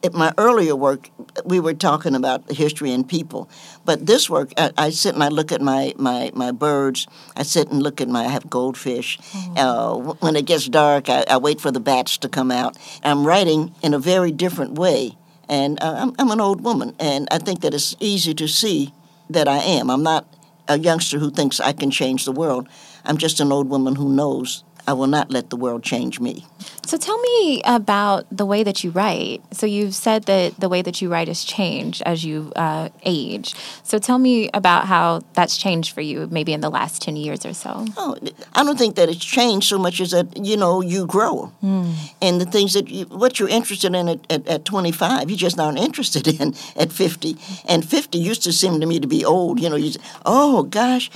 in 0.03 0.13
my 0.13 0.33
earlier 0.37 0.75
work, 0.75 1.09
we 1.45 1.59
were 1.59 1.73
talking 1.73 2.15
about 2.15 2.49
history 2.51 2.91
and 2.91 3.07
people, 3.07 3.49
but 3.85 4.05
this 4.05 4.29
work, 4.29 4.51
I, 4.57 4.71
I, 4.77 4.89
sit 4.89 5.13
and 5.13 5.23
I 5.23 5.27
look 5.29 5.51
at 5.51 5.61
my, 5.61 5.93
my, 5.97 6.31
my 6.33 6.51
birds. 6.51 7.07
I 7.35 7.43
sit 7.43 7.69
and 7.69 7.81
look 7.81 8.01
at 8.01 8.07
my, 8.07 8.25
I 8.25 8.29
have 8.29 8.49
goldfish. 8.49 9.17
Mm-hmm. 9.17 9.57
Uh, 9.57 10.13
when 10.19 10.35
it 10.35 10.45
gets 10.45 10.67
dark, 10.67 11.09
I, 11.09 11.23
I, 11.29 11.37
wait 11.37 11.61
for 11.61 11.71
the 11.71 11.79
bats 11.79 12.17
to 12.19 12.29
come 12.29 12.51
out. 12.51 12.77
I'm 13.03 13.25
writing 13.25 13.73
in 13.81 13.93
a 13.93 13.99
very 13.99 14.31
different 14.31 14.73
way, 14.73 15.17
and 15.47 15.81
uh, 15.81 15.95
I'm, 15.97 16.15
I'm 16.17 16.31
an 16.31 16.41
old 16.41 16.63
woman, 16.63 16.95
and 16.99 17.27
I 17.31 17.37
think 17.37 17.61
that 17.61 17.73
it's 17.73 17.95
easy 17.99 18.33
to 18.33 18.47
see 18.47 18.93
that 19.29 19.47
I 19.47 19.57
am. 19.57 19.89
I'm 19.89 20.03
not 20.03 20.27
a 20.67 20.79
youngster 20.79 21.19
who 21.19 21.29
thinks 21.29 21.59
I 21.59 21.73
can 21.73 21.91
change 21.91 22.25
the 22.25 22.31
world. 22.31 22.67
I'm 23.05 23.17
just 23.17 23.39
an 23.39 23.51
old 23.51 23.69
woman 23.69 23.95
who 23.95 24.09
knows 24.09 24.63
I 24.91 24.93
will 24.93 25.07
not 25.07 25.31
let 25.31 25.49
the 25.49 25.55
world 25.55 25.83
change 25.83 26.19
me. 26.19 26.45
So 26.85 26.97
tell 26.97 27.17
me 27.17 27.61
about 27.63 28.25
the 28.29 28.45
way 28.45 28.61
that 28.61 28.83
you 28.83 28.91
write. 28.91 29.41
So 29.51 29.65
you've 29.65 29.95
said 29.95 30.23
that 30.25 30.59
the 30.59 30.67
way 30.67 30.81
that 30.81 31.01
you 31.01 31.07
write 31.09 31.29
has 31.29 31.45
changed 31.45 32.03
as 32.05 32.25
you 32.25 32.51
uh, 32.57 32.89
age. 33.03 33.55
So 33.83 33.99
tell 33.99 34.19
me 34.19 34.49
about 34.53 34.87
how 34.87 35.21
that's 35.31 35.55
changed 35.55 35.93
for 35.93 36.01
you, 36.01 36.27
maybe 36.29 36.51
in 36.51 36.59
the 36.59 36.69
last 36.69 37.01
ten 37.01 37.15
years 37.15 37.45
or 37.45 37.53
so. 37.53 37.85
Oh, 37.95 38.17
I 38.53 38.65
don't 38.65 38.77
think 38.77 38.95
that 38.97 39.07
it's 39.07 39.23
changed 39.23 39.69
so 39.69 39.79
much 39.79 40.01
as 40.01 40.11
that 40.11 40.27
you 40.35 40.57
know 40.57 40.81
you 40.81 41.05
grow, 41.05 41.53
mm. 41.63 41.93
and 42.21 42.41
the 42.41 42.45
things 42.45 42.73
that 42.73 42.89
you, 42.89 43.05
what 43.05 43.39
you're 43.39 43.47
interested 43.47 43.95
in 43.95 44.09
at, 44.09 44.19
at, 44.29 44.45
at 44.45 44.65
25, 44.65 45.29
you 45.29 45.37
just 45.37 45.57
aren't 45.57 45.79
interested 45.79 46.27
in 46.41 46.53
at 46.75 46.91
50. 46.91 47.37
And 47.65 47.85
50 47.85 48.17
used 48.17 48.43
to 48.43 48.51
seem 48.51 48.81
to 48.81 48.85
me 48.85 48.99
to 48.99 49.07
be 49.07 49.23
old. 49.23 49.61
You 49.61 49.69
know, 49.69 49.77
you 49.77 49.91
say, 49.91 50.01
oh 50.25 50.63
gosh, 50.63 51.09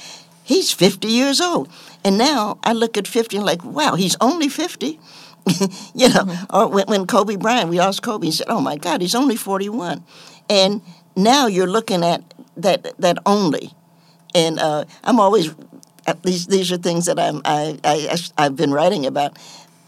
he's 0.46 0.72
50 0.72 1.10
years 1.10 1.42
old. 1.42 1.68
And 2.06 2.20
now 2.20 2.60
I 2.64 2.74
look 2.74 2.98
at 2.98 3.08
50 3.08 3.38
and 3.38 3.46
like, 3.46 3.66
wow, 3.66 3.96
he's 3.96 4.16
only 4.22 4.48
50. 4.48 4.88
you 5.96 6.10
know, 6.10 6.24
mm-hmm. 6.24 6.56
or 6.56 6.68
when, 6.68 6.86
when 6.86 7.08
Kobe 7.08 7.36
Bryant, 7.36 7.70
we 7.70 7.80
asked 7.80 8.04
Kobe, 8.04 8.28
he 8.28 8.32
said, 8.32 8.46
oh 8.48 8.62
my 8.62 8.78
God, 8.78 9.02
he's 9.02 9.16
only 9.16 9.36
41. 9.36 10.04
And 10.48 10.82
now 11.16 11.48
you're 11.48 11.68
looking 11.68 12.04
at 12.04 12.24
that, 12.58 12.94
that 13.00 13.18
only. 13.26 13.72
And 14.36 14.60
uh, 14.60 14.86
I'm 15.04 15.20
always, 15.20 15.50
uh, 16.06 16.14
these, 16.24 16.46
these 16.46 16.72
are 16.72 16.78
things 16.78 17.08
that 17.08 17.20
I'm, 17.20 17.42
I, 17.44 17.80
I, 17.84 18.18
I've 18.38 18.56
been 18.56 18.72
writing 18.72 19.08
about, 19.08 19.38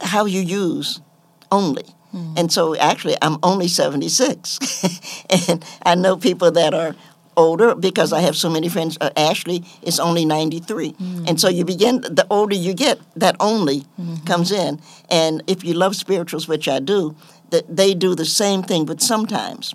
how 0.01 0.25
you 0.25 0.41
use 0.41 1.01
only. 1.51 1.85
Mm. 2.13 2.39
And 2.39 2.51
so 2.51 2.75
actually, 2.75 3.15
I'm 3.21 3.37
only 3.43 3.67
76. 3.67 5.25
and 5.49 5.63
I 5.83 5.95
know 5.95 6.17
people 6.17 6.51
that 6.51 6.73
are 6.73 6.95
older 7.37 7.75
because 7.75 8.11
I 8.11 8.21
have 8.21 8.35
so 8.35 8.49
many 8.49 8.67
friends. 8.67 8.97
Uh, 8.99 9.11
Ashley 9.15 9.63
is 9.81 9.99
only 9.99 10.25
93. 10.25 10.91
Mm-hmm. 10.91 11.25
And 11.27 11.39
so 11.39 11.47
you 11.47 11.63
begin, 11.63 12.01
the 12.01 12.27
older 12.29 12.55
you 12.55 12.73
get, 12.73 12.99
that 13.15 13.37
only 13.39 13.81
mm-hmm. 13.81 14.25
comes 14.25 14.51
in. 14.51 14.81
And 15.09 15.43
if 15.47 15.63
you 15.63 15.73
love 15.73 15.95
spirituals, 15.95 16.47
which 16.47 16.67
I 16.67 16.79
do, 16.79 17.15
that 17.51 17.73
they 17.73 17.93
do 17.93 18.15
the 18.15 18.25
same 18.25 18.63
thing, 18.63 18.85
but 18.85 19.01
sometimes. 19.01 19.73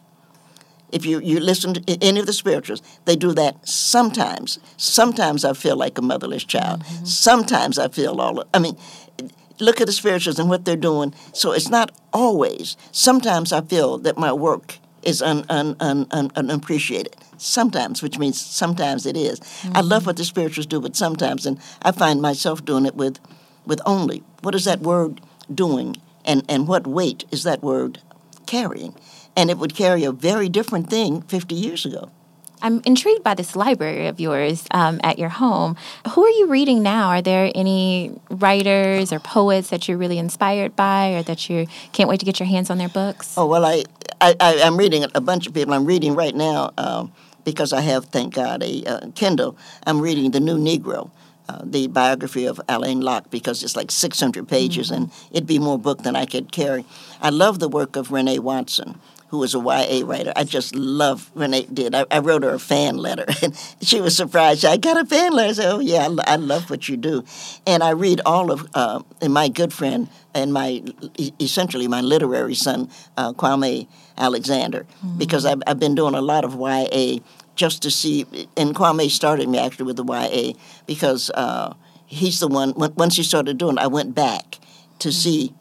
If 0.90 1.06
you, 1.06 1.20
you 1.20 1.40
listen 1.40 1.72
to 1.72 1.98
any 2.02 2.20
of 2.20 2.26
the 2.26 2.34
spirituals, 2.34 2.82
they 3.06 3.16
do 3.16 3.32
that 3.32 3.66
sometimes. 3.66 4.58
Sometimes 4.76 5.42
I 5.42 5.54
feel 5.54 5.74
like 5.74 5.96
a 5.96 6.02
motherless 6.02 6.44
child. 6.44 6.84
Mm-hmm. 6.84 7.06
Sometimes 7.06 7.78
I 7.78 7.88
feel 7.88 8.20
all, 8.20 8.44
I 8.52 8.58
mean, 8.58 8.76
look 9.58 9.80
at 9.80 9.86
the 9.86 9.92
spirituals 9.92 10.38
and 10.38 10.50
what 10.50 10.66
they're 10.66 10.76
doing. 10.76 11.14
So 11.32 11.52
it's 11.52 11.70
not 11.70 11.92
always. 12.12 12.76
Sometimes 12.90 13.54
I 13.54 13.62
feel 13.62 13.96
that 13.98 14.18
my 14.18 14.34
work 14.34 14.80
is 15.02 15.22
un, 15.22 15.44
un, 15.48 15.76
un, 15.80 16.06
un, 16.10 16.30
unappreciated 16.36 17.16
sometimes, 17.38 18.02
which 18.02 18.18
means 18.18 18.40
sometimes 18.40 19.06
it 19.06 19.16
is. 19.16 19.40
Mm-hmm. 19.40 19.76
I 19.76 19.80
love 19.80 20.06
what 20.06 20.16
the 20.16 20.24
spirituals 20.24 20.66
do, 20.66 20.80
but 20.80 20.96
sometimes, 20.96 21.46
and 21.46 21.58
I 21.82 21.92
find 21.92 22.22
myself 22.22 22.64
doing 22.64 22.86
it 22.86 22.94
with, 22.94 23.18
with 23.66 23.80
only. 23.84 24.22
What 24.42 24.54
is 24.54 24.64
that 24.64 24.80
word 24.80 25.20
doing, 25.52 25.96
and, 26.24 26.44
and 26.48 26.68
what 26.68 26.86
weight 26.86 27.24
is 27.30 27.42
that 27.42 27.62
word 27.62 28.00
carrying? 28.46 28.94
And 29.36 29.50
it 29.50 29.58
would 29.58 29.74
carry 29.74 30.04
a 30.04 30.12
very 30.12 30.48
different 30.48 30.88
thing 30.90 31.22
50 31.22 31.54
years 31.54 31.84
ago. 31.84 32.10
I'm 32.62 32.80
intrigued 32.84 33.24
by 33.24 33.34
this 33.34 33.56
library 33.56 34.06
of 34.06 34.20
yours 34.20 34.66
um, 34.70 35.00
at 35.02 35.18
your 35.18 35.30
home. 35.30 35.76
Who 36.10 36.24
are 36.24 36.30
you 36.30 36.46
reading 36.46 36.80
now? 36.80 37.08
Are 37.08 37.22
there 37.22 37.50
any 37.56 38.12
writers 38.30 39.12
or 39.12 39.18
poets 39.18 39.70
that 39.70 39.88
you're 39.88 39.98
really 39.98 40.18
inspired 40.18 40.76
by, 40.76 41.14
or 41.14 41.22
that 41.24 41.50
you 41.50 41.66
can't 41.92 42.08
wait 42.08 42.20
to 42.20 42.26
get 42.26 42.38
your 42.38 42.46
hands 42.46 42.70
on 42.70 42.78
their 42.78 42.88
books? 42.88 43.34
Oh 43.36 43.46
well, 43.46 43.64
I, 43.64 43.82
I, 44.22 44.36
I 44.38 44.52
am 44.54 44.76
reading 44.76 45.04
a 45.16 45.20
bunch 45.20 45.48
of 45.48 45.52
people. 45.52 45.74
I'm 45.74 45.84
reading 45.84 46.14
right 46.14 46.34
now. 46.34 46.70
Um, 46.78 47.12
because 47.44 47.72
I 47.72 47.80
have, 47.80 48.04
thank 48.04 48.34
God, 48.34 48.62
a 48.62 48.84
uh, 48.84 49.10
Kindle. 49.16 49.56
I'm 49.84 50.00
reading 50.00 50.30
The 50.30 50.38
New 50.38 50.56
Negro. 50.56 51.10
Uh, 51.48 51.60
the 51.64 51.88
biography 51.88 52.46
of 52.46 52.60
Alain 52.68 53.00
Locke 53.00 53.28
because 53.28 53.64
it's 53.64 53.74
like 53.74 53.90
600 53.90 54.46
pages 54.46 54.92
mm-hmm. 54.92 55.02
and 55.02 55.12
it'd 55.32 55.46
be 55.46 55.58
more 55.58 55.76
book 55.76 56.04
than 56.04 56.14
I 56.14 56.24
could 56.24 56.52
carry. 56.52 56.84
I 57.20 57.30
love 57.30 57.58
the 57.58 57.68
work 57.68 57.96
of 57.96 58.12
Renee 58.12 58.38
Watson, 58.38 59.00
who 59.32 59.38
was 59.38 59.54
a 59.54 59.58
YA 59.58 60.04
writer. 60.04 60.30
I 60.36 60.44
just 60.44 60.74
love 60.74 61.30
Renee 61.34 61.66
did. 61.72 61.94
I, 61.94 62.04
I 62.10 62.18
wrote 62.18 62.42
her 62.42 62.50
a 62.50 62.58
fan 62.58 62.98
letter 62.98 63.24
and 63.42 63.58
she 63.80 63.98
was 63.98 64.14
surprised. 64.14 64.62
I 64.66 64.76
got 64.76 65.00
a 65.00 65.06
fan 65.06 65.32
letter. 65.32 65.48
I 65.48 65.52
said, 65.54 65.72
oh, 65.72 65.78
yeah, 65.78 66.06
I, 66.06 66.34
I 66.34 66.36
love 66.36 66.68
what 66.68 66.86
you 66.86 66.98
do. 66.98 67.24
And 67.66 67.82
I 67.82 67.90
read 67.92 68.20
all 68.26 68.52
of, 68.52 68.68
uh, 68.74 69.02
and 69.22 69.32
my 69.32 69.48
good 69.48 69.72
friend 69.72 70.10
and 70.34 70.52
my, 70.52 70.82
essentially 71.40 71.88
my 71.88 72.02
literary 72.02 72.54
son, 72.54 72.90
uh, 73.16 73.32
Kwame 73.32 73.88
Alexander 74.18 74.86
mm-hmm. 74.98 75.16
because 75.16 75.46
I've, 75.46 75.62
I've 75.66 75.80
been 75.80 75.94
doing 75.94 76.14
a 76.14 76.20
lot 76.20 76.44
of 76.44 76.54
YA 76.60 77.20
just 77.56 77.80
to 77.84 77.90
see. 77.90 78.26
And 78.54 78.74
Kwame 78.74 79.08
started 79.08 79.48
me 79.48 79.58
actually 79.58 79.86
with 79.86 79.96
the 79.96 80.04
YA 80.04 80.52
because 80.86 81.30
uh, 81.30 81.72
he's 82.04 82.38
the 82.38 82.48
one. 82.48 82.74
Once 82.76 83.16
he 83.16 83.22
started 83.22 83.56
doing, 83.56 83.78
it, 83.78 83.82
I 83.82 83.86
went 83.86 84.14
back 84.14 84.58
to 84.98 85.10
see, 85.10 85.54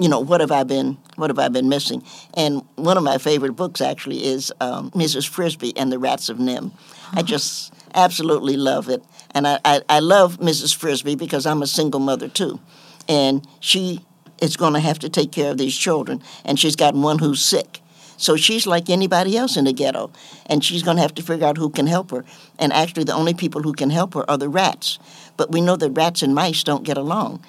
you 0.00 0.08
know, 0.08 0.18
what 0.18 0.40
have 0.40 0.50
I 0.50 0.64
been, 0.64 0.96
what 1.16 1.28
have 1.28 1.38
I 1.38 1.48
been 1.48 1.68
missing? 1.68 2.02
And 2.34 2.62
one 2.76 2.96
of 2.96 3.02
my 3.02 3.18
favorite 3.18 3.52
books 3.52 3.82
actually 3.82 4.24
is 4.24 4.50
um, 4.60 4.90
Mrs. 4.92 5.28
Frisby 5.28 5.76
and 5.76 5.92
the 5.92 5.98
Rats 5.98 6.30
of 6.30 6.38
NIMH. 6.38 6.72
I 7.12 7.22
just 7.22 7.74
absolutely 7.94 8.56
love 8.56 8.88
it, 8.88 9.04
and 9.32 9.46
I, 9.46 9.58
I, 9.64 9.82
I 9.88 10.00
love 10.00 10.38
Mrs. 10.38 10.74
Frisby 10.74 11.16
because 11.16 11.44
I'm 11.44 11.60
a 11.60 11.66
single 11.66 12.00
mother 12.00 12.28
too, 12.28 12.60
and 13.08 13.46
she 13.60 14.00
is 14.40 14.56
going 14.56 14.72
to 14.72 14.80
have 14.80 14.98
to 15.00 15.10
take 15.10 15.32
care 15.32 15.50
of 15.50 15.58
these 15.58 15.76
children, 15.76 16.22
and 16.46 16.58
she's 16.58 16.76
got 16.76 16.94
one 16.94 17.18
who's 17.18 17.42
sick. 17.42 17.80
So 18.16 18.36
she's 18.36 18.66
like 18.66 18.88
anybody 18.88 19.36
else 19.36 19.56
in 19.56 19.64
the 19.64 19.72
ghetto, 19.72 20.12
and 20.46 20.64
she's 20.64 20.82
going 20.82 20.96
to 20.96 21.02
have 21.02 21.14
to 21.14 21.22
figure 21.22 21.46
out 21.46 21.56
who 21.56 21.70
can 21.70 21.86
help 21.86 22.10
her. 22.10 22.24
And 22.58 22.72
actually, 22.72 23.04
the 23.04 23.14
only 23.14 23.34
people 23.34 23.62
who 23.62 23.72
can 23.72 23.90
help 23.90 24.14
her 24.14 24.30
are 24.30 24.36
the 24.36 24.48
rats. 24.48 24.98
But 25.36 25.50
we 25.50 25.62
know 25.62 25.76
that 25.76 25.90
rats 25.90 26.22
and 26.22 26.34
mice 26.34 26.62
don't 26.62 26.84
get 26.84 26.98
along. 26.98 27.42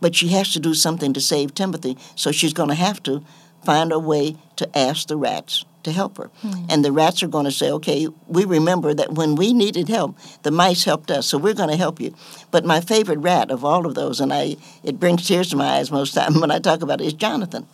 But 0.00 0.14
she 0.14 0.28
has 0.28 0.52
to 0.52 0.60
do 0.60 0.74
something 0.74 1.12
to 1.12 1.20
save 1.20 1.54
Timothy, 1.54 1.96
so 2.14 2.32
she's 2.32 2.52
going 2.52 2.70
to 2.70 2.74
have 2.74 3.02
to 3.04 3.22
find 3.64 3.92
a 3.92 3.98
way 3.98 4.36
to 4.56 4.78
ask 4.78 5.08
the 5.08 5.16
rats 5.16 5.64
to 5.82 5.92
help 5.92 6.18
her. 6.18 6.30
Mm. 6.42 6.66
And 6.70 6.84
the 6.84 6.92
rats 6.92 7.22
are 7.22 7.28
going 7.28 7.44
to 7.44 7.50
say, 7.50 7.70
okay, 7.70 8.08
we 8.26 8.44
remember 8.44 8.92
that 8.94 9.12
when 9.12 9.34
we 9.34 9.52
needed 9.52 9.88
help, 9.88 10.16
the 10.42 10.50
mice 10.50 10.84
helped 10.84 11.10
us, 11.10 11.26
so 11.26 11.38
we're 11.38 11.54
going 11.54 11.70
to 11.70 11.76
help 11.76 12.00
you. 12.00 12.14
But 12.50 12.64
my 12.64 12.80
favorite 12.80 13.18
rat 13.18 13.50
of 13.50 13.64
all 13.64 13.86
of 13.86 13.94
those, 13.94 14.20
and 14.20 14.32
I 14.32 14.56
it 14.82 15.00
brings 15.00 15.26
tears 15.26 15.50
to 15.50 15.56
my 15.56 15.78
eyes 15.78 15.90
most 15.90 16.14
time 16.14 16.34
when 16.40 16.50
I 16.50 16.58
talk 16.58 16.82
about 16.82 17.00
it, 17.00 17.06
is 17.06 17.12
Jonathan. 17.14 17.66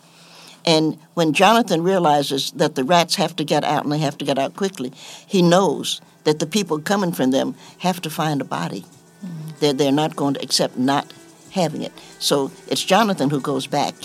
And 0.65 0.97
when 1.13 1.31
Jonathan 1.31 1.81
realizes 1.81 2.51
that 2.51 2.75
the 2.75 2.83
rats 2.83 3.15
have 3.15 3.35
to 3.37 3.45
get 3.45 3.63
out 3.63 3.83
and 3.83 3.91
they 3.91 3.99
have 3.99 4.17
to 4.17 4.25
get 4.25 4.37
out 4.37 4.55
quickly, 4.55 4.91
he 5.25 5.41
knows 5.41 6.01
that 6.25 6.39
the 6.39 6.45
people 6.45 6.79
coming 6.79 7.13
from 7.13 7.31
them 7.31 7.55
have 7.79 8.01
to 8.01 8.09
find 8.09 8.41
a 8.41 8.45
body. 8.45 8.81
Mm-hmm. 9.23 9.49
They're, 9.59 9.73
they're 9.73 9.91
not 9.93 10.17
going 10.17 10.33
to 10.33 10.43
accept 10.43 10.77
not 10.77 11.13
having 11.57 11.83
it. 11.83 11.91
So 12.19 12.51
it's 12.67 12.83
Jonathan 12.83 13.29
who 13.29 13.41
goes 13.41 13.67
back. 13.67 13.95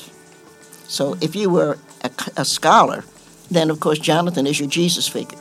So 0.88 1.16
if 1.20 1.36
you 1.36 1.48
were 1.50 1.78
a, 2.02 2.10
a 2.36 2.44
scholar, 2.44 3.04
then 3.50 3.70
of 3.70 3.80
course 3.80 3.98
Jonathan 3.98 4.46
is 4.46 4.58
your 4.58 4.68
Jesus 4.68 5.06
figure. 5.08 5.38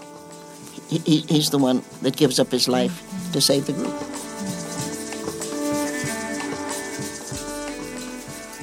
He, 0.90 1.00
he, 1.00 1.18
he's 1.22 1.50
the 1.50 1.58
one 1.58 1.82
that 2.02 2.16
gives 2.16 2.40
up 2.40 2.52
his 2.52 2.68
life 2.68 3.02
to 3.34 3.42
save 3.42 3.66
the 3.66 3.74
group. 3.74 3.96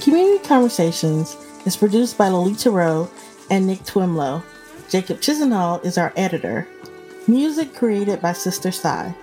Community 0.02 0.42
Conversations 0.46 1.36
is 1.66 1.76
produced 1.76 2.16
by 2.16 2.28
Lolita 2.28 2.70
Rowe 2.70 3.10
and 3.50 3.66
Nick 3.66 3.84
Twemlow. 3.84 4.42
Jacob 4.88 5.18
Chisenhall 5.18 5.84
is 5.84 5.98
our 5.98 6.12
editor. 6.16 6.66
Music 7.26 7.74
created 7.74 8.22
by 8.22 8.32
Sister 8.32 8.72
Sai. 8.72 9.14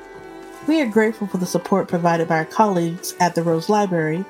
We 0.68 0.82
are 0.82 0.88
grateful 0.88 1.28
for 1.28 1.38
the 1.38 1.46
support 1.46 1.88
provided 1.88 2.28
by 2.28 2.38
our 2.38 2.46
colleagues 2.46 3.14
at 3.20 3.36
the 3.36 3.44
Rose 3.44 3.70
Library, 3.70 4.26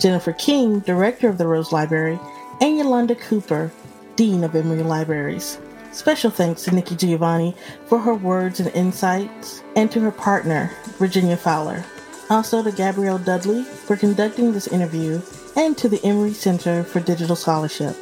Jennifer 0.00 0.32
King, 0.32 0.80
Director 0.80 1.28
of 1.28 1.38
the 1.38 1.46
Rose 1.46 1.70
Library, 1.70 2.18
and 2.60 2.76
Yolanda 2.76 3.14
Cooper, 3.14 3.70
Dean 4.16 4.42
of 4.42 4.56
Emory 4.56 4.82
Libraries. 4.82 5.60
Special 5.92 6.30
thanks 6.30 6.64
to 6.64 6.74
Nikki 6.74 6.96
Giovanni 6.96 7.54
for 7.86 8.00
her 8.00 8.14
words 8.14 8.58
and 8.58 8.74
insights, 8.74 9.62
and 9.76 9.90
to 9.92 10.00
her 10.00 10.10
partner, 10.10 10.72
Virginia 10.98 11.36
Fowler. 11.36 11.84
Also 12.30 12.64
to 12.64 12.72
Gabrielle 12.72 13.18
Dudley 13.18 13.62
for 13.62 13.96
conducting 13.96 14.52
this 14.52 14.66
interview 14.66 15.22
and 15.54 15.78
to 15.78 15.88
the 15.88 16.04
Emory 16.04 16.32
Center 16.32 16.82
for 16.82 16.98
Digital 16.98 17.36
Scholarship. 17.36 17.94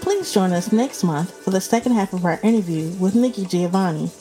Please 0.00 0.32
join 0.32 0.52
us 0.52 0.70
next 0.70 1.02
month 1.02 1.32
for 1.42 1.50
the 1.50 1.60
second 1.60 1.92
half 1.92 2.12
of 2.12 2.24
our 2.24 2.38
interview 2.44 2.90
with 3.00 3.16
Nikki 3.16 3.44
Giovanni. 3.46 4.12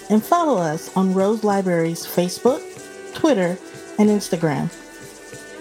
and 0.09 0.24
follow 0.24 0.57
us 0.57 0.97
on 0.97 1.13
Rose 1.13 1.46
Library's 1.46 2.05
Facebook, 2.05 2.61
Twitter, 3.13 3.57
and 3.98 4.09
Instagram. 4.09 4.70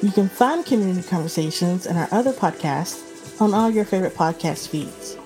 You 0.02 0.10
can 0.10 0.28
find 0.28 0.66
community 0.66 1.08
conversations 1.08 1.86
and 1.86 1.96
our 1.96 2.08
other 2.10 2.32
podcasts 2.32 3.40
on 3.40 3.54
all 3.54 3.70
your 3.70 3.84
favorite 3.84 4.14
podcast 4.14 4.66
feeds. 4.66 5.16